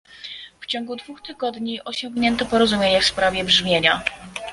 [0.59, 4.01] W ciągu dwóch tygodni osiągnięto porozumienie w sprawie brzmienia